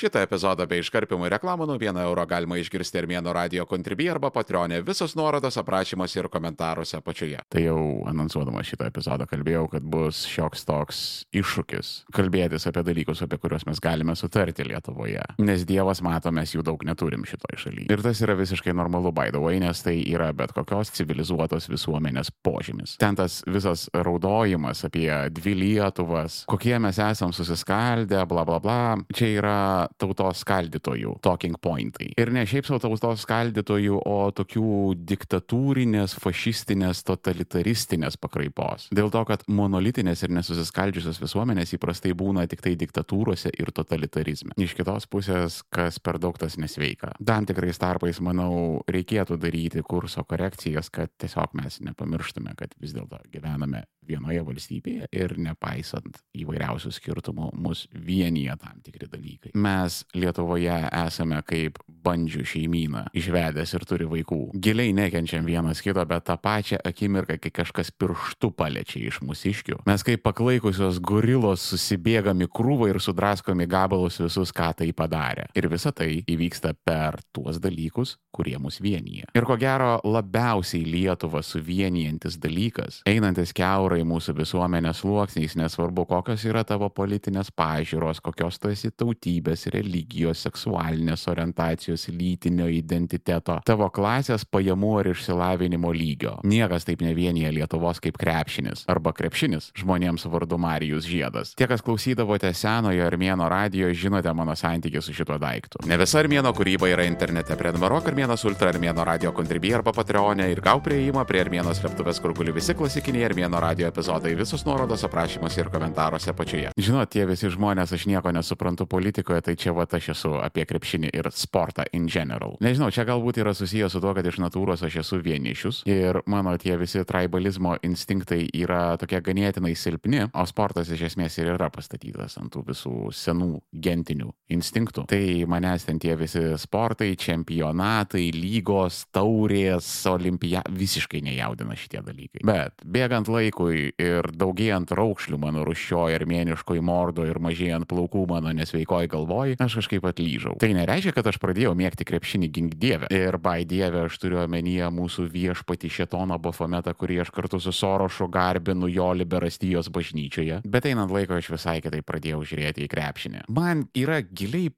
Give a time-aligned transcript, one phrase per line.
[0.00, 4.78] Šitą epizodą bei iškarpimų reklamų nuo 1 euro galima išgirsti Armėno radio kontribį arba patronė.
[4.86, 7.42] Visos nuorodos aprašymuose ir komentaruose apačioje.
[7.52, 11.02] Tai jau anonsuodama šitą epizodą kalbėjau, kad bus šioks toks
[11.36, 15.26] iššūkis kalbėtis apie dalykus, apie kuriuos mes galime sutarti Lietuvoje.
[15.44, 17.90] Nes Dievas mato, mes jų daug neturim šitoje šalyje.
[17.92, 22.96] Ir tas yra visiškai normalu, way, nes tai yra bet kokios civilizuotos visuomenės požymis.
[23.04, 29.34] Ten tas visas raudojimas apie dvi Lietuvas, kokie mes esam susiskaldę, bla bla bla, čia
[29.36, 29.60] yra
[30.00, 32.10] tautos skaldytojų talking pointai.
[32.20, 38.88] Ir ne šiaip savo tautos skaldytojų, o tokių diktatūrinės, fašistinės, totalitaristinės pakraipos.
[38.94, 44.56] Dėl to, kad monolitinės ir nesusiskaldžiusios visuomenės įprastai būna tik tai diktatūrose ir totalitarizme.
[44.60, 47.14] Iš kitos pusės, kas per daug tas nesveika.
[47.26, 53.22] Tam tikrais tarpais, manau, reikėtų daryti kurso korekcijas, kad tiesiog mes nepamirštume, kad vis dėlto
[53.32, 59.52] gyvename vienoje valstybėje ir nepaisant įvairiausių skirtumų, mus vienyje tam tikri dalykai.
[59.54, 59.79] Mes
[60.16, 64.40] Lietuvoje esame kaip bandžių šeimyną, išvedęs ir turi vaikų.
[64.62, 70.04] Giliai nekenčiam vienas kito, bet tą pačią akimirką, kai kažkas pirštu paliečia iš mūsiškių, mes
[70.06, 75.50] kaip paklaikusios gorilos susibėgami krūvą ir sudraskomi gabalus visus, ką tai padarė.
[75.58, 79.28] Ir visa tai įvyksta per tuos dalykus, kurie mus vienyje.
[79.36, 86.64] Ir ko gero labiausiai Lietuvą suvienijantis dalykas, einantis keurai mūsų visuomenės sluoksniais, nesvarbu kokios yra
[86.64, 94.94] tavo politinės pažiūros, kokios tu esi tautybės, religijos, seksualinės orientacijos, lytinio identiteto, tavo klasės, pajamų
[95.02, 96.38] ar išsilavinimo lygio.
[96.48, 101.52] Niekas taip nevienyje Lietuvos kaip krepšinis arba krepšinis žmonėms vardu Marijus Žiedas.
[101.58, 105.84] Tie, kas klausydavote senojo Armėno radio, žinote mano santykių su šituo daiktu.
[105.90, 107.58] Ne visa Armėno kūryba yra internete.
[107.60, 112.30] Prenumeruok Armėnas Ultra Armėno radio kontribį arba Patreonė ir gau prieimą prie Armėno slėptuvės, kur
[112.30, 114.36] guli visi klasikiniai Armėno radio epizodai.
[114.38, 116.70] Visos nuorodos aprašymuose ir komentaruose apačioje.
[116.78, 121.10] Žinot, tie visi žmonės, aš nieko nesuprantu politikoje, tai čia va aš esu apie krepšinį
[121.10, 122.54] ir sportą in general.
[122.62, 126.54] Nežinau, čia galbūt yra susijęs su to, kad iš natūros aš esu vienišius ir mano
[126.54, 132.38] tie visi tribalizmo instinktai yra tokie ganėtinai silpni, o sportas iš esmės ir yra pastatytas
[132.38, 135.08] ant tų visų senų gentinių instinktų.
[135.10, 142.44] Tai manęs ten tie visi sportai, čempionatai, lygos, taurės, olimpija visiškai nejaudina šitie dalykai.
[142.46, 149.10] Bet bėgant laikui ir daugėjant raukšlių mano ruščioje armėniškoje mordo ir mažėjant plaukų mano nesveikoji
[149.10, 150.56] galvoj, aš kažkaip atlyžau.
[150.60, 153.10] Tai nereiškia, kad aš pradėjau mėgti krepšinį gink dievę.
[153.14, 158.28] Ir bai dievę aš turiu omenyje mūsų viešpati šetoną Bafometą, kurį aš kartu su Sorošu
[158.32, 160.60] garbinu jo liberastijos bažnyčioje.
[160.64, 163.46] Bet einant laiko aš visai kitaip pradėjau žiūrėti į krepšinį.
[163.54, 164.72] Man yra giliai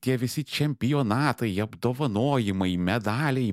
[0.00, 3.52] tie visi čempionatai, apdovanojimai, medaliai,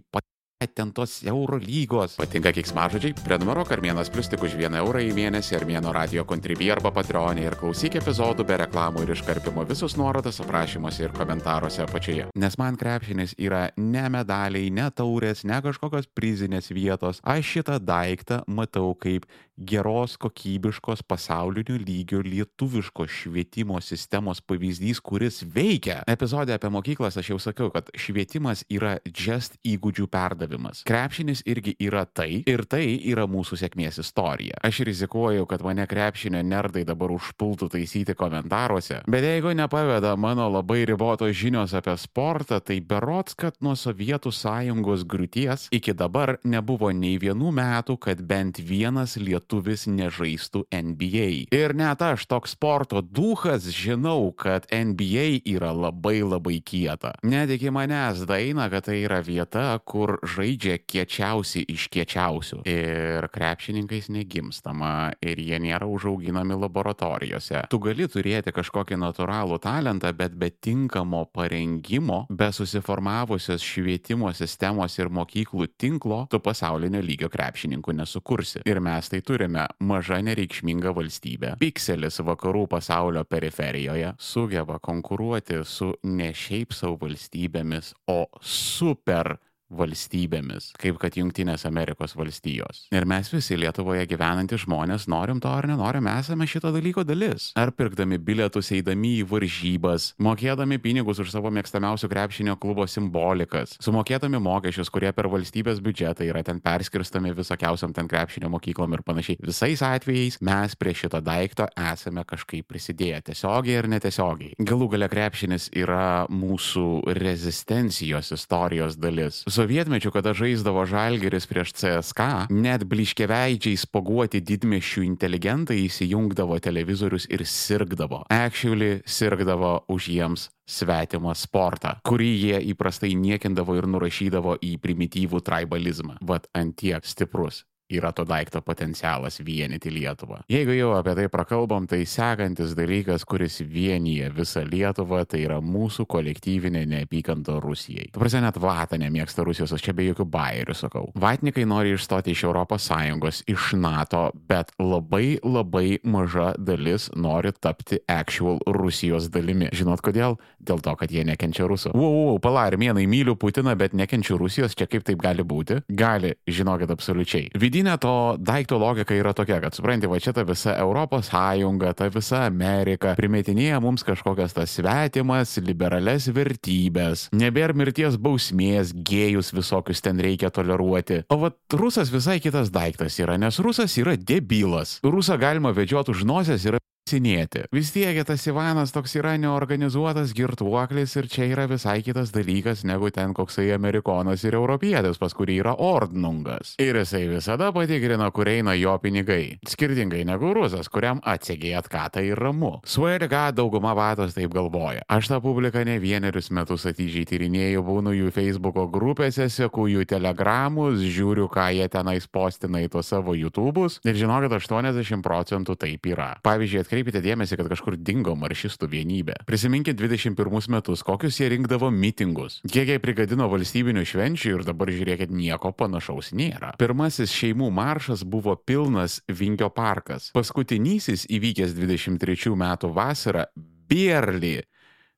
[0.68, 2.16] ten tos euro lygos.
[2.20, 3.16] Patinka kiksmažodžiai?
[3.26, 7.58] Prenumeruok Armėnas Plus tik už 1 eurą į mėnesį Armėno radio kontribį arba patronį ir
[7.60, 12.30] klausyk epizodų be reklamų ir iškarpimo visus nuorodas aprašymuose ir komentaruose apačioje.
[12.36, 17.22] Nes man krepšinis yra ne medaliai, ne taurės, ne kažkokios prizinės vietos.
[17.26, 19.26] Aš šitą daiktą matau kaip
[19.62, 26.02] geros, kokybiškos pasaulinių lygių lietuviškos švietimo sistemos pavyzdys, kuris veikia.
[26.10, 30.51] Epizode apie mokyklas aš jau sakiau, kad švietimas yra just įgūdžių perdavimas.
[30.88, 34.60] Krepšinis irgi yra tai ir tai yra mūsų sėkmės istorija.
[34.66, 40.84] Aš rizikuoju, kad mane krepšinio nerdai dabar užpultų taisyti komentaruose, bet jeigu nepaveda mano labai
[40.90, 47.18] ribotos žinios apie sportą, tai berots, kad nuo Sovietų sąjungos griūties iki dabar nebuvo nei
[47.22, 51.30] vienų metų, kad bent vienas lietuvis nežaistų NBA.
[51.56, 57.16] Ir net aš toks sporto duhas žinau, kad NBA yra labai labai kieta.
[57.24, 62.62] Net iki manęs daina, kad tai yra vieta, kur žaidžia kiečiausi iš kiečiausių.
[62.70, 67.66] Ir krepšininkais negimstama ir jie nėra užauginami laboratorijose.
[67.72, 75.12] Tu gali turėti kažkokį natūralų talentą, bet be tinkamo parengimo, be susiformavusios švietimo sistemos ir
[75.14, 78.64] mokyklų tinklo, tu pasaulinio lygio krepšininkų nesukursi.
[78.70, 81.56] Ir mes tai turime maža nereikšminga valstybė.
[81.62, 89.36] Pikselis vakarų pasaulio periferijoje sugeba konkuruoti su ne šiaip savo valstybėmis, o super
[89.72, 92.86] valstybėmis, kaip kad Junktinės Amerikos valstijos.
[92.94, 97.52] Ir mes visi Lietuvoje gyvenantys žmonės, norim to ar nenorim, esame šito dalyko dalis.
[97.60, 104.42] Ar pirkdami bilietus, eidami į varžybas, mokėdami pinigus už savo mėgstamiausių krepšinio klubo simbolikas, sumokėdami
[104.44, 109.40] mokesčius, kurie per valstybės biudžetą yra ten perskirstami visokiausiam ten krepšinio mokyklom ir panašiai.
[109.46, 114.56] Visais atvejais mes prie šito daikto esame kažkaip prisidėję, tiesiogiai ir netiesiogiai.
[114.60, 116.86] Galų gale krepšinis yra mūsų
[117.18, 119.44] rezistencijos istorijos dalis.
[119.48, 127.46] Su Sovietmečiu, kada žaisdavo Žalgeris prieš CSK, net bliškeveidžiai spoguoti didmešių inteligentai įsijungdavo televizorius ir
[127.46, 128.24] sirgdavo.
[128.34, 136.18] Actually, sirgdavo už jiems svetimą sportą, kurį jie įprastai niekindavo ir nurašydavo į primityvų tribalizmą.
[136.26, 137.62] Vat antiek stiprus
[137.92, 140.42] yra to daikto potencialas vienyti Lietuvą.
[140.52, 146.08] Jeigu jau apie tai prakalbam, tai sekantis dalykas, kuris vienyje visą Lietuvą, tai yra mūsų
[146.12, 148.10] kolektyvinė neapykanta Rusijai.
[148.14, 151.10] Tu prasme, net Vata nemėgsta Rusijos, aš čia be jokių bairių sakau.
[151.20, 158.60] Vatnikai nori išstoti iš ES, iš NATO, bet labai labai maža dalis nori tapti actual
[158.68, 159.70] Rusijos dalimi.
[159.74, 160.38] Žinot kodėl?
[160.62, 161.94] Dėl to, kad jie nekenčia rusų.
[161.98, 165.82] Wow, wow, pala, armėnai myliu Putiną, bet nekenčiu Rusijos, čia kaip taip gali būti?
[165.90, 167.50] Gali, žinokit, absoliučiai.
[167.58, 171.94] Vidinė vidinė to daikto logika yra tokia, kad supranti, va čia ta visa Europos Sąjunga,
[171.98, 180.04] ta visa Amerika primetinėja mums kažkokias tas svetimas, liberales vertybės, nebėra mirties bausmės, gėjus visokius
[180.06, 181.24] ten reikia toleruoti.
[181.34, 185.00] O va rusas visai kitas daiktas yra, nes rusas yra debilas.
[185.02, 186.78] Rusą galima vedžioti už nosės ir
[187.12, 187.66] Sinėti.
[187.76, 193.10] Vis tiek tas Ivanas toks yra neorganizuotas girtuoklis ir čia yra visai kitas dalykas negu
[193.12, 196.78] ten koksai amerikonas ir europietis, pas kurį yra ordnungas.
[196.80, 199.58] Ir jisai visada patikrina, kur eina jo pinigai.
[199.68, 202.78] Skirtingai negu rusas, kuriam atsegė atkatą ir ramu.
[202.88, 205.04] Sverga dauguma vatos taip galvoja.
[205.12, 211.04] Aš tą publiką ne vienerius metus atidžiai tyrinėjau, būnu jų Facebook'o grupėse, seku jų telegramus,
[211.04, 216.32] žiūriu, ką jie tenais postina į tos savo YouTube'us ir žinokit, 80 procentų taip yra.
[216.48, 219.36] Pavyzdžiui, atkreipite dėmesį, kad kažkur dingo maršistų vienybė.
[219.50, 225.34] Prisiminkit 21 metus, kokius jie rinkdavo mitingus, kiek jie prigadino valstybinių švenčių ir dabar žiūrėkit,
[225.34, 226.76] nieko panašaus nėra.
[226.78, 230.30] Pirmasis šeimų maršas buvo pilnas Vinkio parkas.
[230.36, 233.48] Paskutinysis įvykęs 23 metų vasarą
[233.92, 234.60] Bierly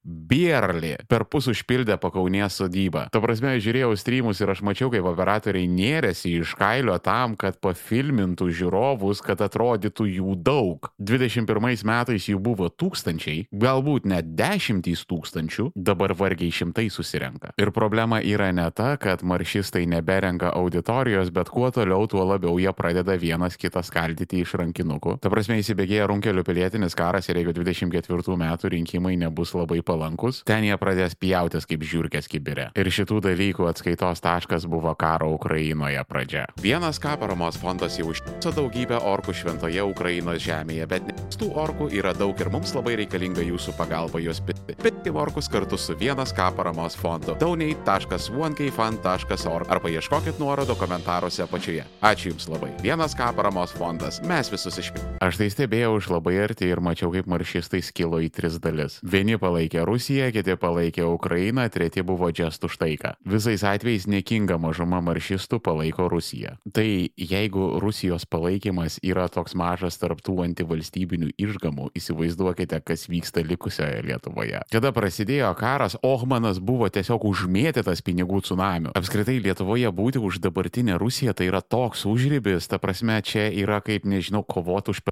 [0.03, 3.05] Bierli per pus užpildė pakaunės sodybą.
[3.13, 8.49] Ta prasme, žiūrėjau streamus ir aš mačiau, kaip operatoriai nėrėsi iš kailio tam, kad pafilmintų
[8.51, 10.89] žiūrovus, kad atrodytų jų daug.
[10.99, 17.53] 21 metais jų buvo tūkstančiai, galbūt net dešimtys tūkstančių, dabar vargiai šimtai susirenka.
[17.55, 22.75] Ir problema yra ne ta, kad maršistai neberenka auditorijos, bet kuo toliau, tuo labiau jie
[22.75, 25.15] pradeda vienas kitą skaldyti iš rankinukų.
[25.23, 30.41] Ta prasme, įsibėgėja runkelių pilietinis karas ir jeigu 24 metų rinkimai nebus labai palankus, palankus,
[30.47, 32.65] ten jie pradės pjautis kaip žiūrkės kibirė.
[32.79, 36.43] Ir šitų dalykų atskaitos taškas buvo karo Ukrainoje pradžia.
[36.63, 41.03] Vienas ką paramos fondas jau užtiso daugybę orkų šventoje Ukrainos žemėje, bet
[41.37, 44.73] tų orkų yra daug ir mums labai reikalinga jūsų pagalba juos pitti.
[44.81, 47.35] Pitti orkus kartu su vienas ką paramos fondu.
[47.39, 51.83] donate.onekfund.org arba ieškokit nuorodo komentaruose apačioje.
[52.01, 52.71] Ačiū Jums labai.
[52.81, 54.21] Vienas ką paramos fondas.
[54.25, 55.17] Mes visus išpirkome.
[55.21, 58.99] Aš tai stebėjau iš labai arti ir mačiau, kaip maršistai skilo į tris dalis.
[59.03, 63.15] Vieni palaikė palaikė Rusiją, kiti palaikė Ukrainą, treti buvo džest už taiką.
[63.25, 66.57] Visais atvejais nekinga mažuma maršistų palaiko Rusiją.
[66.71, 74.61] Tai jeigu Rusijos palaikymas yra toks mažas tarptų antivalstybinių išgamų, įsivaizduokite, kas vyksta likusioje Lietuvoje.
[74.71, 78.93] Kada prasidėjo karas, Ohmanas buvo tiesiog užmėtytas pinigų tsunamiu.
[78.95, 84.05] Apskritai Lietuvoje būti už dabartinę Rusiją tai yra toks užrybis, ta prasme, čia yra kaip,
[84.05, 85.03] nežinau, kovoti už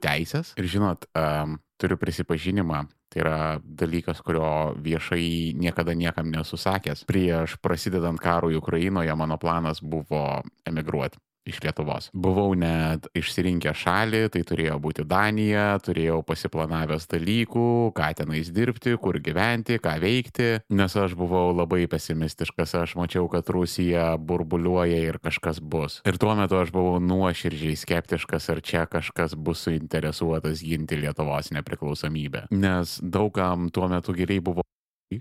[0.00, 0.54] teisės.
[0.56, 7.04] Ir žinot, um, turiu prisipažinimą, Tai yra dalykas, kurio viešai niekada niekam nesusakęs.
[7.04, 12.08] Prieš prasidedant karui Ukrainoje mano planas buvo emigruoti iš Lietuvos.
[12.14, 17.66] Buvau net išsirinkę šalį, tai turėjo būti Danija, turėjau pasiplanavęs dalykų,
[17.96, 23.48] ką tenais dirbti, kur gyventi, ką veikti, nes aš buvau labai pesimistiškas, aš mačiau, kad
[23.52, 26.00] Rusija burbuliuoja ir kažkas bus.
[26.08, 32.46] Ir tuo metu aš buvau nuoširdžiai skeptiškas, ar čia kažkas bus suinteresuotas ginti Lietuvos nepriklausomybę.
[32.54, 34.62] Nes daugam tuo metu geriai buvo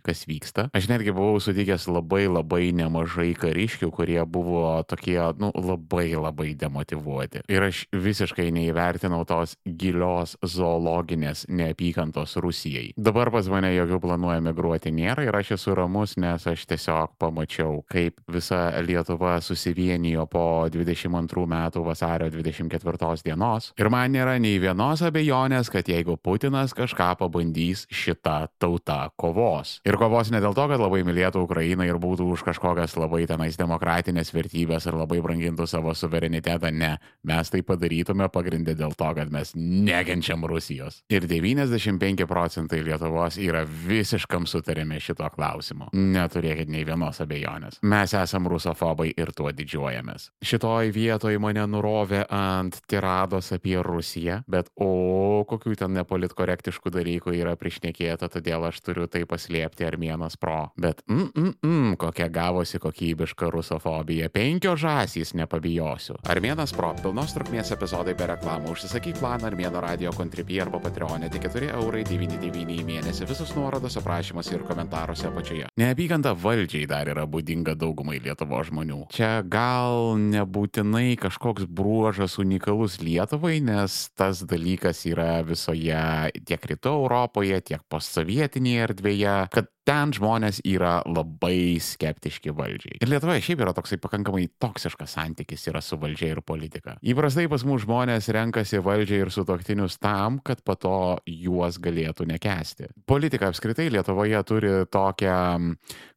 [0.05, 0.69] kas vyksta.
[0.77, 7.43] Aš netgi buvau sutikęs labai labai nemažai kariškių, kurie buvo tokie, nu, labai labai demotivuoti.
[7.51, 12.91] Ir aš visiškai neįvertinau tos gilios zoologinės neapykantos Rusijai.
[12.97, 17.81] Dabar pas mane jokių planų emigruoti nėra ir aš esu ramus, nes aš tiesiog pamačiau,
[17.91, 23.71] kaip visa Lietuva susivienijo po 22 metų vasario 24 dienos.
[23.79, 29.79] Ir man nėra nei vienos abejonės, kad jeigu Putinas kažką pabandys, šita tauta kovos.
[29.81, 33.55] Ir kovos ne dėl to, kad labai mylėtų Ukrainą ir būtų už kažkokias labai tenais
[33.57, 36.69] demokratinės vertybės ir labai brangintų savo suverenitetą.
[36.69, 36.91] Ne,
[37.25, 40.99] mes tai padarytume pagrindę dėl to, kad mes nekenčiam Rusijos.
[41.09, 45.89] Ir 95 procentai Lietuvos yra visiškam sutarime šito klausimu.
[45.97, 47.81] Neturėkit nei vienos abejonės.
[47.81, 50.29] Mes esam rusofobai ir tuo didžiuojamės.
[50.45, 57.57] Šitoj vietoj mane nurovė ant tirados apie Rusiją, bet o kokių ten nepolitkorektiškų dalykų yra
[57.57, 60.71] priešnekėta, todėl aš turiu tai paslėpti tapti Armėnas Pro.
[60.77, 64.29] Bet, mm, mm, mm, kokia gavosi kokybiška rusofobija.
[64.29, 66.17] Penkios žasys nepabijosiu.
[66.27, 68.75] Armėnas Pro, pilnos trukmės epizodai be reklamų.
[68.75, 73.27] Užsisakyk planą Armėno radio kontribį arba patreonė tik 4 eurai 99 į mėnesį.
[73.29, 75.69] Visus nuorodos aprašymuose ir komentaruose apačioje.
[75.79, 79.05] Neapykanta valdžiai dar yra būdinga daugumai Lietuvo žmonių.
[79.15, 87.61] Čia gal nebūtinai kažkoks bruožas unikalus Lietuvai, nes tas dalykas yra visoje tiek rytų Europoje,
[87.71, 92.99] tiek postsovietinėje erdvėje, kad ten žmonės yra labai skeptiški valdžiai.
[93.01, 96.97] Ir Lietuvoje šiaip yra toksai pakankamai toksiškas santykis yra su valdžia ir politika.
[97.01, 100.95] Įprastai pas mus žmonės renkasi valdžią ir sutoktinius tam, kad po to
[101.25, 102.91] juos galėtų nekesti.
[103.09, 105.37] Politika apskritai Lietuvoje turi tokią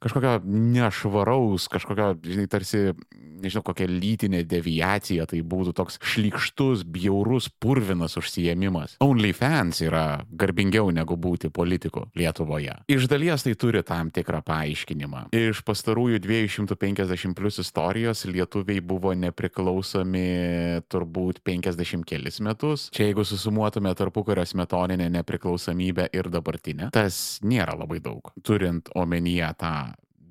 [0.05, 2.93] kažkokio nešvaraus, kažkokio, žinai, tarsi,
[3.45, 8.99] nežinau, kokia lytinė deviacija, tai būtų toks šlikštus, bjaurus, purvinas užsiemimas.
[9.05, 12.77] OnlyFans yra garbingiau negu būti politiku Lietuvoje.
[12.93, 15.27] Iš dalies tai turi tam tikrą paaiškinimą.
[15.35, 20.27] Iš pastarųjų 250 plus istorijos lietuviai buvo nepriklausomi
[20.93, 22.89] turbūt 50 kelis metus.
[22.95, 29.75] Čia jeigu susumuotume tarpukario smetoninę nepriklausomybę ir dabartinę, tas nėra labai daug, turint omenyje tą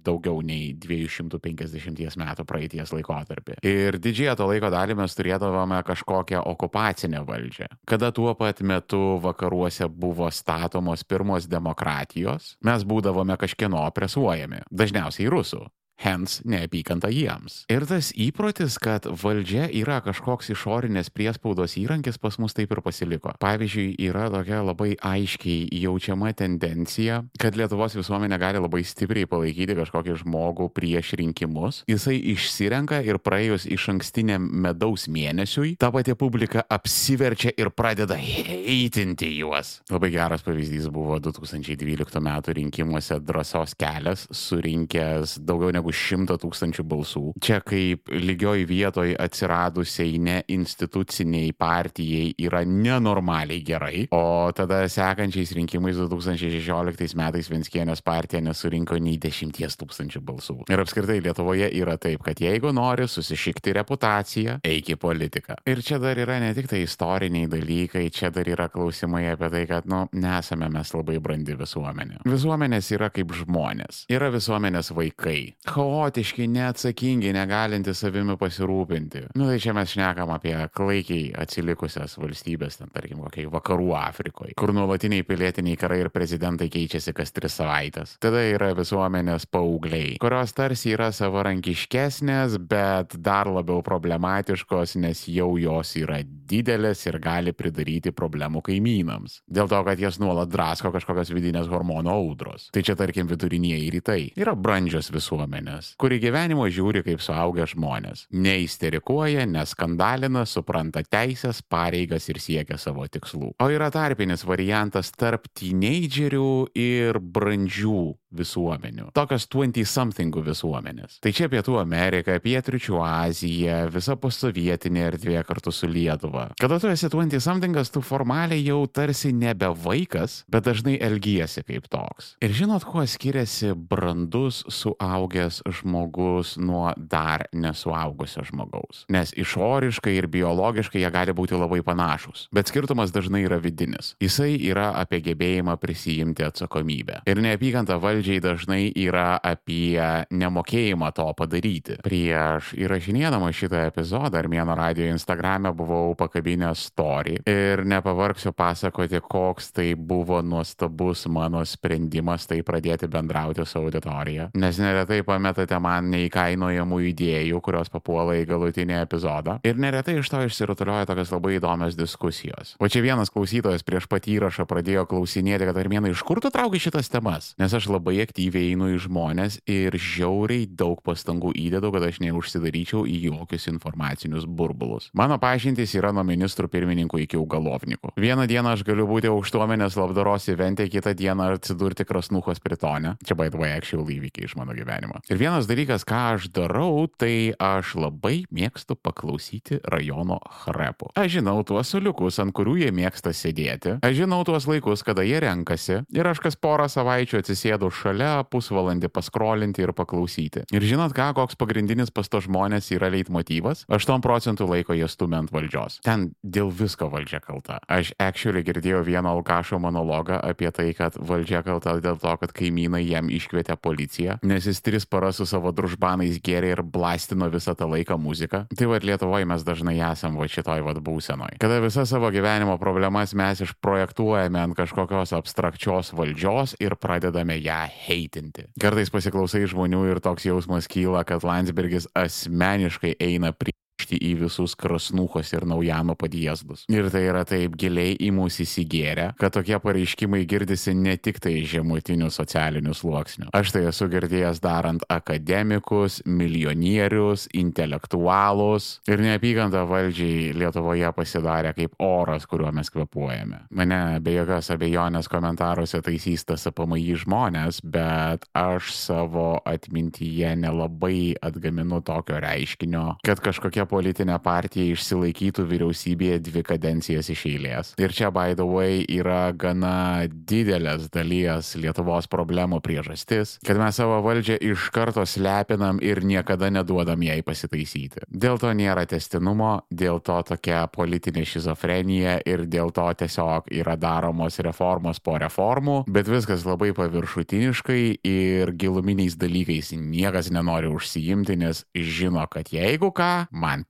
[0.06, 3.60] daugiau nei 250 metų praeities laikotarpį.
[3.68, 7.70] Ir didžiąją to laiko dalį mes turėdavome kažkokią okupacinę valdžią.
[7.90, 15.66] Kada tuo pat metu vakaruose buvo statomos pirmos demokratijos, mes būdavome kažkieno opresuojami, dažniausiai rusų.
[16.02, 17.64] Hens neapykanta jiems.
[17.72, 23.34] Ir tas įprotis, kad valdžia yra kažkoks išorinės priespaudos įrankis pas mus taip ir pasiliko.
[23.40, 30.18] Pavyzdžiui, yra tokia labai aiškiai jaučiama tendencija, kad Lietuvos visuomenė gali labai stipriai palaikyti kažkokį
[30.24, 31.84] žmogų prieš rinkimus.
[31.90, 39.30] Jisai išsirenka ir praėjus iš ankstiniam medaus mėnesiui, ta pati publika apsiverčia ir pradeda heitinti
[39.38, 39.78] juos.
[39.94, 42.34] Labai geras pavyzdys buvo 2012 m.
[42.60, 47.24] rinkimuose drąsos kelias, surinkęs daugiau negu šimtą tūkstančių balsų.
[47.44, 57.18] Čia kaip lygioj vietoj atsiradusiai neinstituciniai partijai yra nenormaliai gerai, o tada sekančiais rinkimais 2016
[57.20, 60.58] metais Venskienės partija nesurinko nei 10 tūkstančių balsų.
[60.72, 65.60] Ir apskritai Lietuvoje yra taip, kad jeigu nori susišikti reputaciją, eik į politiką.
[65.70, 69.64] Ir čia dar yra ne tik tai istoriniai dalykai, čia dar yra klausimai apie tai,
[69.70, 72.22] kad, nu, nesame mes labai brandi visuomenė.
[72.30, 74.06] Visuomenės yra kaip žmonės.
[74.14, 75.54] Yra visuomenės vaikai.
[75.74, 79.24] Chaotiški, neatsakingi, negalinti savimi pasirūpinti.
[79.40, 84.74] Nu, tai čia mes šnekam apie klaikiai atsilikusias valstybės, ten tarkim, kokiai vakarų Afrikoje, kur
[84.76, 88.18] nuolatiniai pilietiniai karai ir prezidentai keičiasi kas tris savaitės.
[88.22, 95.96] Tada yra visuomenės paaugliai, kurios tarsi yra savarankiškesnės, bet dar labiau problematiškos, nes jau jos
[96.04, 96.22] yra
[96.54, 99.40] didelės ir gali pridaryti problemų kaimynams.
[99.50, 102.70] Dėl to, kad jas nuolat drasko kažkokios vidinės hormonų audros.
[102.74, 104.22] Tai čia tarkim vidurinieji rytai.
[104.40, 105.63] Yra brandžios visuomenės,
[106.00, 108.28] kuri gyvenimo žiūri kaip suaugę žmonės.
[108.34, 113.54] Neįsterikuoja, neskandalina, supranta teisės, pareigas ir siekia savo tikslų.
[113.62, 118.04] O yra tarpinis variantas tarp teenagerių ir brandžių
[118.38, 119.10] visuomenių.
[119.16, 121.20] Tokios 20-somethingų visuomenės.
[121.24, 126.50] Tai čia Pietų Amerika, Pietričių Azija, visa posovietinė erdvė kartu su Lietuva.
[126.60, 132.34] Kada tu esi 20-somthingas, tu formaliai jau tarsi nebe vaikas, bet dažnai elgiesi kaip toks.
[132.44, 139.06] Ir žinot, kuo skiriasi brandus suaugęs žmogus nuo dar nesuaugusio žmogaus.
[139.14, 142.48] Nes išoriškai ir biologiškai jie gali būti labai panašus.
[142.56, 144.14] Bet skirtumas dažnai yra vidinis.
[144.24, 147.22] Jisai yra apie gebėjimą prisijimti atsakomybę.
[147.30, 150.00] Ir neapykanta valdžia valdžiai dažnai yra apie
[150.32, 151.98] nemokėjimą to padaryti.
[152.04, 159.94] Prieš įrašinėdama šitą epizodą Armėno radio Instagrame buvau pakabinęs story ir nepavargsiu pasakoti, koks tai
[159.96, 164.50] buvo nuostabus mano sprendimas tai pradėti bendrauti su auditorija.
[164.56, 169.58] Nes neretai pametate man neįkainojamų idėjų, kurios papuola į galutinį epizodą.
[169.68, 172.78] Ir neretai iš to išsirutulioja tokias labai įdomios diskusijos.
[172.80, 176.80] O čia vienas klausytojas prieš pat įrašą pradėjo klausinėti, kad Armėnai iš kur tu trauki
[176.80, 177.54] šitas temas?
[177.60, 183.06] Nes aš labai aktyviai einu į žmonės ir žiauriai daug pastangų įdedu, kad aš neužsidaryčiau
[183.10, 185.10] į jokius informacinius burbulus.
[185.18, 188.14] Mano pažintys yra nuo ministrų pirmininkų iki augalovnikų.
[188.20, 193.16] Vieną dieną aš galiu būti aukštuomenės labdaros įventė, kitą dieną atsidurti krasnuchos pritone.
[193.26, 195.22] Čia way actual įvykiai iš mano gyvenimo.
[195.32, 201.12] Ir vienas dalykas, ką aš darau, tai aš labai mėgstu paklausyti rajono hrepų.
[201.20, 203.98] Aš žinau tuos suliukus, ant kurių jie mėgsta sėdėti.
[204.04, 206.02] Aš žinau tuos laikus, kada jie renkasi.
[206.14, 210.66] Ir aš kas porą savaičių atsisėdu šalia, pusvalandį paskrolinti ir paklausyti.
[210.76, 213.86] Ir žinot ką, koks pagrindinis pas to žmonės yra leitmotyvas?
[213.92, 216.00] 8 procentų laiko jie stumia ant valdžios.
[216.06, 217.80] Ten dėl visko valdžia kalta.
[217.88, 223.04] Aš actually girdėjau vieną Alkašo monologą apie tai, kad valdžia kalta dėl to, kad kaimynai
[223.06, 227.88] jam iškvietė policiją, nes jis tris paras su savo družbanais gėrė ir blastino visą tą
[227.90, 228.66] laiką muziką.
[228.74, 231.58] Tai vad Lietuvoje mes dažnai esam va šitoj vad būsenoj.
[231.64, 238.68] Kada visą savo gyvenimo problemas mes išprojektuojame ant kažkokios abstrakčios valdžios ir pradedame ją heitinti.
[238.82, 243.76] Kartais pasiklausai žmonių ir toks jausmas kyla, kad Landsbergis asmeniškai eina prie
[244.12, 246.86] į visus krasnuhos ir naujano padėsdus.
[246.92, 251.56] Ir tai yra taip giliai į mūsų įsigėrę, kad tokie pareiškimai girdisi ne tik tai
[251.70, 253.50] žemutinių socialinių sluoksnių.
[253.56, 262.46] Aš tai esu girdėjęs darant akademikus, milijonierius, intelektualus ir neapykanta valdžiai Lietuvoje pasidarė kaip oras,
[262.50, 263.64] kuriuo mes kvepuojame.
[263.74, 272.02] Mane be jokios abejonės komentaruose taisys tas apamai žmonės, bet aš savo atmintyje nelabai atgaminu
[272.06, 277.94] tokio reiškinio, kad kažkokia politinė partija išsilaikytų vyriausybėje dvi kadencijas iš eilės.
[278.02, 284.20] Ir čia, by the way, yra gana didelės dalies Lietuvos problemų priežastis, kad mes savo
[284.26, 288.26] valdžią iš karto slepinam ir niekada neduodam jai pasitaisyti.
[288.30, 294.60] Dėl to nėra testinumo, dėl to tokia politinė šizofrenija ir dėl to tiesiog yra daromos
[294.64, 302.46] reformos po reformų, bet viskas labai paviršutiniškai ir giluminiais dalykais niekas nenori užsiimti, nes žino,
[302.52, 303.83] kad jeigu ką, man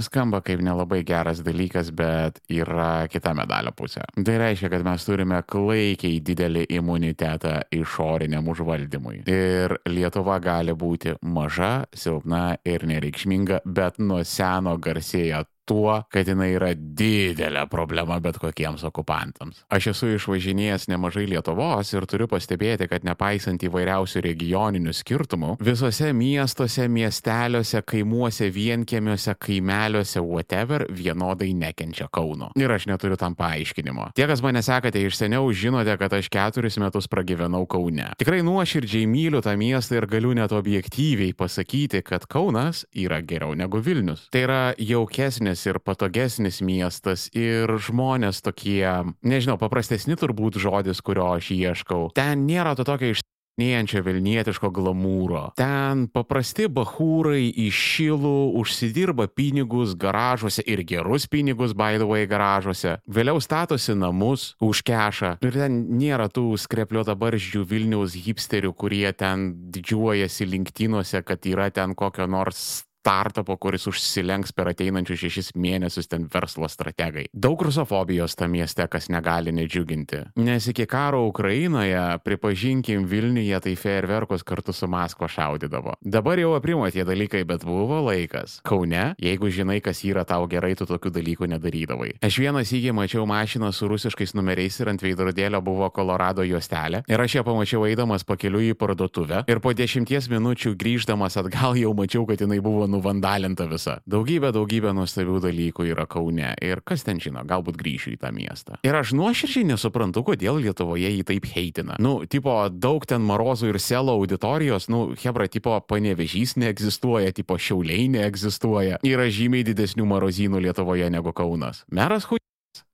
[0.00, 4.06] Skamba kaip nelabai geras dalykas, bet yra kita medalio pusė.
[4.16, 9.22] Tai reiškia, kad mes turime klaikiai didelį imunitetą išoriniam užvaldymui.
[9.30, 16.52] Ir Lietuva gali būti maža, silpna ir nereikšminga, bet nuo seno garsėja tuo, kad jinai
[16.56, 19.62] yra didelė problema bet kokiems okupantams.
[19.72, 26.88] Aš esu išvažinėjęs nemažai Lietuvos ir turiu pastebėti, kad nepaisant įvairiausių regioninių skirtumų, visose miestuose,
[26.92, 32.50] miesteliuose, kaimuose, vienkiemiuose, kaimeliuose, whatever, vienodai nekenčia Kauno.
[32.58, 34.10] Ir aš neturiu tam paaiškinimo.
[34.18, 38.10] Tie, kas mane sekate iš seniau, žinote, kad aš keturis metus pragyvenau Kaune.
[38.20, 43.80] Tikrai nuoširdžiai myliu tą miestą ir galiu net objektyviai pasakyti, kad Kaunas yra geriau negu
[43.82, 44.26] Vilnius.
[44.32, 48.86] Tai yra jaukesnis geresnis ir patogesnis miestas ir žmonės tokie,
[49.22, 52.12] nežinau, paprastesni turbūt žodis, kurio aš ieškau.
[52.14, 53.20] Ten nėra to tokio iš
[53.60, 55.52] Nėjančio Vilnietiško glamūro.
[55.60, 62.96] Ten paprasti bahūrai iš šilų užsidirba pinigus garažuose ir gerus pinigus, by the way, garažuose.
[63.04, 65.34] Vėliau statosi namus už kešą.
[65.44, 71.92] Ir ten nėra tų skrepliuota barzdžių Vilniaus hipsterių, kurie ten didžiuojasi linktinuose, kad yra ten
[71.92, 77.26] kokio nors startupo, kuris užsilenks per ateinančius šešis mėnesius ten verslo strategai.
[77.34, 80.20] Daug rusofobijos tam mieste, kas negali nedžiuginti.
[80.38, 85.96] Nes iki karo Ukrainoje, pripažinkim, Vilniuje tai fejerverkus kartu su Maskva šaudydavo.
[86.00, 88.60] Dabar jau aprimo tie dalykai, bet buvo laikas.
[88.62, 92.12] Kaune, jeigu žinai, kas yra tau gerai, tu tokių dalykų nedarydavai.
[92.22, 97.02] Aš vieną sykį mačiau mašiną su rusiškais numeriais ir ant veidrodėlio buvo Kolorado juostelė.
[97.10, 99.42] Ir aš ją pamačiau eidamas pakeliu į parduotuvę.
[99.50, 103.98] Ir po dešimties minučių grįždamas atgal jau mačiau, kad jinai buvo nuvandalinta visa.
[104.10, 108.78] Daugybė, daugybė nuostabių dalykų yra Kaune ir kas ten žino, galbūt grįšiu į tą miestą.
[108.86, 111.98] Ir aš nuoširdžiai nesuprantu, kodėl Lietuvoje jį taip heitina.
[112.02, 118.08] Nu, tipo, daug ten Marozų ir Selo auditorijos, nu, Hebra, tipo, panevežys neegzistuoja, tipo, šiauliai
[118.18, 119.00] neegzistuoja.
[119.06, 121.86] Yra žymiai didesnių marozynų Lietuvoje negu Kaunas.
[121.90, 122.41] Meras hui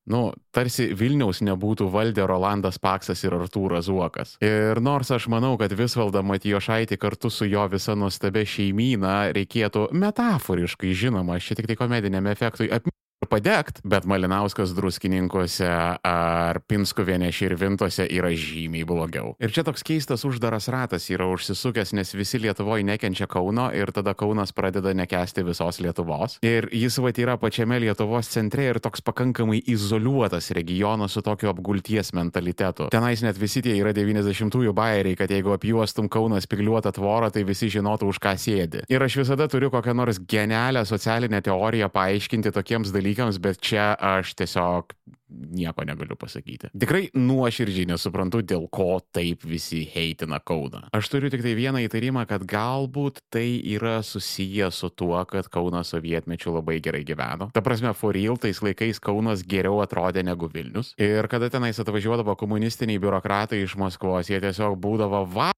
[0.08, 4.36] Nu, tarsi Vilniaus nebūtų valdę Rolandas Paksas ir Artūras Zuokas.
[4.40, 10.94] Ir nors aš manau, kad Visvaldą Matijošaitį kartu su jo visa nuostabia šeimyna reikėtų metaforiškai,
[10.96, 12.97] žinoma, čia tik tai komediniam efektui apmėgti
[13.28, 19.34] padegt, bet Malinauskas druskininkose ar Pinskuvienė širvintose yra žymiai blogiau.
[19.42, 24.14] Ir čia toks keistas uždaras ratas yra užsisukęs, nes visi Lietuvoje nekenčia Kauno ir tada
[24.18, 26.38] Kaunas pradeda nekesti visos Lietuvos.
[26.46, 32.12] Ir jis va yra pačiame Lietuvos centre ir toks pakankamai izoliuotas regionas su tokiu apgulties
[32.16, 32.88] mentalitetu.
[32.94, 37.70] Tenais net visi tie yra 90-ųjų bairiai, kad jeigu apjuostum Kauną spigliuotą tvorą, tai visi
[37.72, 38.84] žinotų, už ką sėdi.
[38.88, 43.96] Ir aš visada turiu kokią nors genialią socialinę teoriją paaiškinti tokiems dalykams dalykams, bet čia
[43.98, 44.94] aš tiesiog
[45.28, 46.70] nieko negaliu pasakyti.
[46.72, 50.88] Tikrai nuoširdžiai nesuprantu, dėl ko taip visi heitina Kauną.
[50.96, 55.92] Aš turiu tik tai vieną įtarimą, kad galbūt tai yra susiję su tuo, kad Kaunas
[55.92, 57.50] sovietmečiu labai gerai gyveno.
[57.52, 60.94] Ta prasme, for real tais laikais Kaunas geriau atrodė negu Vilnius.
[60.96, 65.52] Ir kada tenais atvažiuodavo komunistiniai biurokratai iš Maskvos, jie tiesiog būdavo va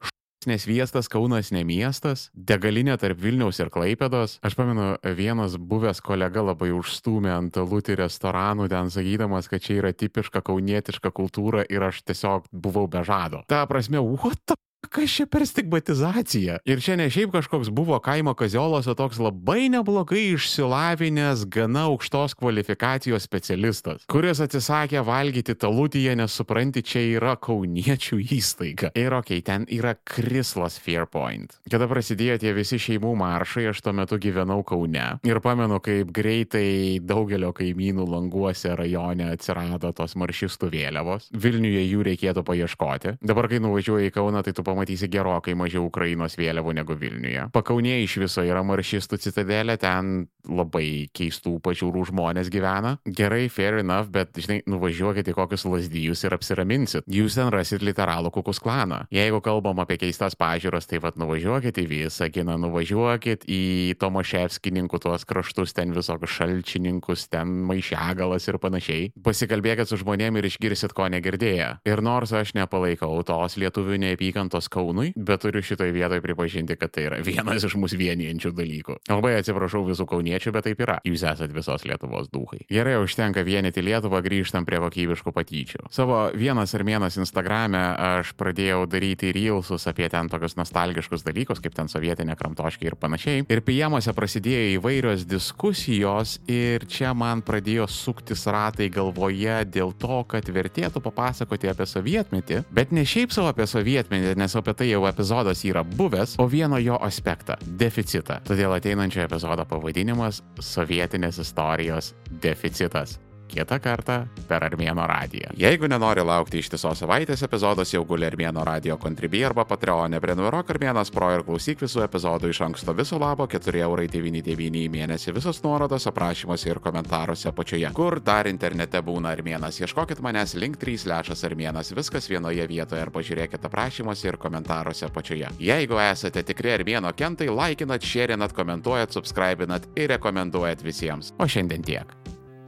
[0.49, 4.39] Nes viestas Kaunas ne miestas, degalinė tarp Vilniaus ir Klaipėdos.
[4.41, 9.93] Aš pamenu, vienas buvęs kolega labai užstumė ant lūtį restoranų ten sakydamas, kad čia yra
[9.93, 13.45] tipiška kaunietiška kultūra ir aš tiesiog buvau be žado.
[13.53, 14.57] Ta prasme, what the
[14.89, 16.57] Kas čia per stigmatizacija?
[16.65, 22.33] Ir čia ne šiaip kažkoks buvo kaimo kaziolas, o toks labai neblogai išsilavinęs, gana aukštos
[22.41, 28.91] kvalifikacijos specialistas, kuris atsisakė valgyti talutyje, nes supranti, čia yra kauniečių įstaiga.
[28.97, 31.59] Ir okei, okay, ten yra Krislas Fairpoint.
[31.71, 35.21] Kada prasidėjo tie visi šeimų maršai, aš tuo metu gyvenau Kaune.
[35.29, 41.29] Ir pamenu, kaip greitai daugelio kaimynų languose rajone atsirado tos maršistų vėliavos.
[41.37, 43.17] Vilniuje jų reikėtų paieškoti.
[43.21, 47.49] Dabar, kai nuvažiuoji į Kauną, tai tu pamatysi gerokai mažiau Ukrainos vėliavų negu Vilniuje.
[47.55, 52.97] Pakaunėje iš viso yra maršistų citadelė, ten labai keistų pažiūrų žmonės gyvena.
[53.05, 57.09] Gerai, fair enough, bet, žinai, nuvažiuokit į kokius lasdyjus ir apsiraminsit.
[57.11, 59.03] Jūs ten rasit literalų kukus klaną.
[59.15, 63.63] Jeigu kalbam apie keistas pažiūras, tai vad nuvažiuokit į Visaginą, nuvažiuokit į
[64.01, 69.11] Tomoševskininkų tuos kraštus, ten visokius šalčininkus, ten maišiagalas ir panašiai.
[69.25, 71.71] Pasikalbėkit su žmonėmis ir išgirsit, ko negirdėję.
[71.89, 77.07] Ir nors aš nepalaikau tos lietuvių neapykantos Kaunui, bet turiu šitoje vietoje pripažinti, kad tai
[77.09, 78.99] yra vienas iš mūsų vienijančių dalykų.
[79.11, 80.99] Labai atsiprašau visų kauniečių, bet taip yra.
[81.07, 82.65] Jūs esate visos Lietuvos duhai.
[82.71, 85.87] Gerai, užtenka vienyti Lietuvą, grįžtam prie kokybiškų patyčių.
[85.95, 87.81] Savo vienas ir vienas Instagrame
[88.19, 93.45] aš pradėjau daryti reelsus apie ten tokius nostalgiškus dalykus, kaip ten sovietinė kramtoškė ir panašiai.
[93.51, 100.47] Ir piemuose prasidėjo įvairios diskusijos ir čia man pradėjo suktis ratai galvoje dėl to, kad
[100.51, 105.65] vertėtų papasakoti apie sovietmetį, bet ne šiaip savo apie sovietmetį, nes apie tai jau epizodas
[105.65, 108.41] yra buvęs, o vieno jo aspektą- deficitą.
[108.45, 110.43] Todėl ateinančio epizodo pavadinimas-
[110.75, 113.19] sovietinės istorijos deficitas
[113.51, 114.17] kitą kartą
[114.49, 115.53] per Armėno radiją.
[115.59, 120.21] Jeigu nenori laukti ištisos savaitės, epizodas jau guli Armėno radio kontribį arba Patreonė.
[120.23, 125.35] Prenumeruok Armėnas Pro ir klausyk visų epizodų iš anksto viso labo 4,99 į mėnesį.
[125.37, 127.93] Visos nuorodos aprašymuose ir komentaruose apačioje.
[127.97, 129.81] Kur dar internete būna Armėnas?
[129.83, 131.93] Ieškokit manęs link 3 lešas Armėnas.
[131.97, 135.53] Viskas vienoje vietoje ar pažiūrėkite aprašymuose ir komentaruose apačioje.
[135.61, 141.35] Jeigu esate tikri Armėno kentai, laikinat, šėrinat, komentuojat, subscribinat ir rekomenduojat visiems.
[141.39, 142.15] O šiandien tiek.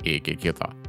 [0.02, 0.81] Iki kito.